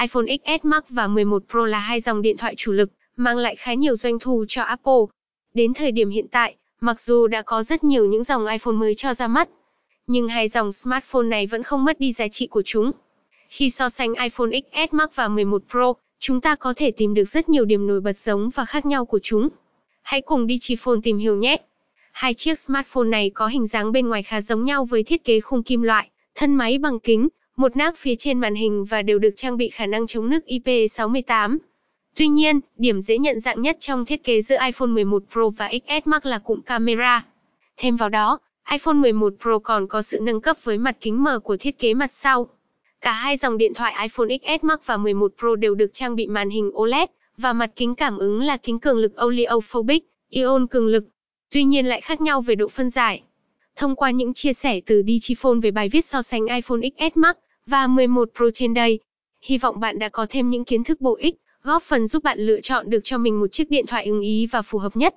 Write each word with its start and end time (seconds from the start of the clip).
iPhone 0.00 0.24
XS 0.26 0.64
Max 0.64 0.82
và 0.88 1.06
11 1.06 1.42
Pro 1.50 1.66
là 1.66 1.78
hai 1.78 2.00
dòng 2.00 2.22
điện 2.22 2.36
thoại 2.36 2.54
chủ 2.56 2.72
lực, 2.72 2.90
mang 3.16 3.36
lại 3.36 3.56
khá 3.56 3.74
nhiều 3.74 3.96
doanh 3.96 4.18
thu 4.18 4.44
cho 4.48 4.62
Apple. 4.62 5.02
Đến 5.54 5.74
thời 5.74 5.92
điểm 5.92 6.10
hiện 6.10 6.28
tại, 6.28 6.56
mặc 6.80 7.00
dù 7.00 7.26
đã 7.26 7.42
có 7.42 7.62
rất 7.62 7.84
nhiều 7.84 8.06
những 8.06 8.24
dòng 8.24 8.46
iPhone 8.46 8.74
mới 8.74 8.94
cho 8.94 9.14
ra 9.14 9.28
mắt, 9.28 9.48
nhưng 10.06 10.28
hai 10.28 10.48
dòng 10.48 10.72
smartphone 10.72 11.26
này 11.26 11.46
vẫn 11.46 11.62
không 11.62 11.84
mất 11.84 12.00
đi 12.00 12.12
giá 12.12 12.28
trị 12.28 12.46
của 12.46 12.62
chúng. 12.64 12.90
Khi 13.48 13.70
so 13.70 13.88
sánh 13.88 14.14
iPhone 14.14 14.50
XS 14.50 14.94
Max 14.94 15.08
và 15.14 15.28
11 15.28 15.62
Pro, 15.70 15.92
chúng 16.18 16.40
ta 16.40 16.54
có 16.54 16.74
thể 16.76 16.90
tìm 16.90 17.14
được 17.14 17.24
rất 17.24 17.48
nhiều 17.48 17.64
điểm 17.64 17.86
nổi 17.86 18.00
bật 18.00 18.16
giống 18.16 18.50
và 18.54 18.64
khác 18.64 18.86
nhau 18.86 19.04
của 19.04 19.20
chúng. 19.22 19.48
Hãy 20.02 20.20
cùng 20.20 20.46
Digiphone 20.46 21.00
tìm 21.02 21.18
hiểu 21.18 21.36
nhé. 21.36 21.56
Hai 22.12 22.34
chiếc 22.34 22.58
smartphone 22.58 23.08
này 23.08 23.30
có 23.30 23.46
hình 23.46 23.66
dáng 23.66 23.92
bên 23.92 24.08
ngoài 24.08 24.22
khá 24.22 24.40
giống 24.40 24.64
nhau 24.64 24.84
với 24.84 25.02
thiết 25.02 25.24
kế 25.24 25.40
khung 25.40 25.62
kim 25.62 25.82
loại, 25.82 26.10
thân 26.34 26.54
máy 26.54 26.78
bằng 26.78 27.00
kính, 27.00 27.28
một 27.60 27.76
nác 27.76 27.96
phía 27.98 28.14
trên 28.14 28.38
màn 28.38 28.54
hình 28.54 28.84
và 28.84 29.02
đều 29.02 29.18
được 29.18 29.30
trang 29.36 29.56
bị 29.56 29.68
khả 29.68 29.86
năng 29.86 30.06
chống 30.06 30.30
nước 30.30 30.38
IP68. 30.46 31.58
Tuy 32.16 32.28
nhiên, 32.28 32.60
điểm 32.76 33.00
dễ 33.00 33.18
nhận 33.18 33.40
dạng 33.40 33.62
nhất 33.62 33.76
trong 33.80 34.04
thiết 34.04 34.24
kế 34.24 34.42
giữa 34.42 34.56
iPhone 34.66 34.88
11 34.88 35.22
Pro 35.32 35.50
và 35.50 35.70
XS 35.72 36.06
Max 36.06 36.22
là 36.24 36.38
cụm 36.38 36.60
camera. 36.60 37.24
Thêm 37.76 37.96
vào 37.96 38.08
đó, 38.08 38.38
iPhone 38.70 38.94
11 38.94 39.32
Pro 39.42 39.58
còn 39.58 39.86
có 39.86 40.02
sự 40.02 40.18
nâng 40.22 40.40
cấp 40.40 40.56
với 40.64 40.78
mặt 40.78 40.96
kính 41.00 41.22
mờ 41.22 41.38
của 41.38 41.56
thiết 41.56 41.78
kế 41.78 41.94
mặt 41.94 42.12
sau. 42.12 42.48
Cả 43.00 43.12
hai 43.12 43.36
dòng 43.36 43.58
điện 43.58 43.74
thoại 43.74 43.94
iPhone 44.02 44.28
XS 44.28 44.64
Max 44.64 44.78
và 44.86 44.96
11 44.96 45.32
Pro 45.38 45.56
đều 45.56 45.74
được 45.74 45.90
trang 45.92 46.16
bị 46.16 46.26
màn 46.26 46.50
hình 46.50 46.70
OLED 46.74 47.08
và 47.36 47.52
mặt 47.52 47.70
kính 47.76 47.94
cảm 47.94 48.18
ứng 48.18 48.42
là 48.42 48.56
kính 48.56 48.78
cường 48.78 48.98
lực 48.98 49.12
oleophobic, 49.24 50.04
ion 50.28 50.66
cường 50.66 50.86
lực. 50.86 51.04
Tuy 51.50 51.64
nhiên 51.64 51.86
lại 51.86 52.00
khác 52.00 52.20
nhau 52.20 52.40
về 52.40 52.54
độ 52.54 52.68
phân 52.68 52.90
giải. 52.90 53.22
Thông 53.76 53.96
qua 53.96 54.10
những 54.10 54.34
chia 54.34 54.52
sẻ 54.52 54.80
từ 54.86 55.02
Digiphone 55.06 55.60
về 55.62 55.70
bài 55.70 55.88
viết 55.88 56.04
so 56.04 56.22
sánh 56.22 56.46
iPhone 56.46 56.80
XS 56.80 57.16
Max 57.16 57.36
và 57.70 57.86
11 57.86 58.28
Pro 58.36 58.46
trên 58.54 58.74
đây, 58.74 59.00
hy 59.42 59.58
vọng 59.58 59.80
bạn 59.80 59.98
đã 59.98 60.08
có 60.08 60.26
thêm 60.30 60.50
những 60.50 60.64
kiến 60.64 60.84
thức 60.84 61.00
bổ 61.00 61.16
ích, 61.16 61.36
góp 61.62 61.82
phần 61.82 62.06
giúp 62.06 62.22
bạn 62.22 62.38
lựa 62.38 62.60
chọn 62.60 62.90
được 62.90 63.00
cho 63.04 63.18
mình 63.18 63.40
một 63.40 63.46
chiếc 63.52 63.70
điện 63.70 63.86
thoại 63.86 64.04
ưng 64.04 64.20
ý 64.20 64.46
và 64.46 64.62
phù 64.62 64.78
hợp 64.78 64.96
nhất. 64.96 65.14